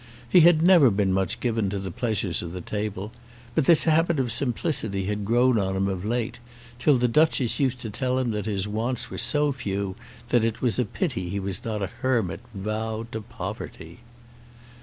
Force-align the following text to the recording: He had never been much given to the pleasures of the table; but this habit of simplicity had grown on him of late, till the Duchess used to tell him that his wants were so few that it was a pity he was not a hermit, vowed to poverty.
He 0.27 0.39
had 0.39 0.63
never 0.63 0.89
been 0.89 1.13
much 1.13 1.39
given 1.39 1.69
to 1.69 1.77
the 1.77 1.91
pleasures 1.91 2.41
of 2.41 2.53
the 2.53 2.59
table; 2.61 3.11
but 3.53 3.65
this 3.65 3.83
habit 3.83 4.19
of 4.19 4.31
simplicity 4.31 5.05
had 5.05 5.23
grown 5.25 5.59
on 5.59 5.75
him 5.75 5.87
of 5.87 6.03
late, 6.03 6.39
till 6.79 6.95
the 6.97 7.07
Duchess 7.07 7.59
used 7.59 7.79
to 7.81 7.91
tell 7.91 8.17
him 8.17 8.31
that 8.31 8.47
his 8.47 8.67
wants 8.67 9.11
were 9.11 9.19
so 9.19 9.51
few 9.51 9.95
that 10.29 10.43
it 10.43 10.59
was 10.59 10.79
a 10.79 10.85
pity 10.85 11.29
he 11.29 11.39
was 11.39 11.63
not 11.63 11.83
a 11.83 11.87
hermit, 12.01 12.39
vowed 12.55 13.11
to 13.11 13.21
poverty. 13.21 13.99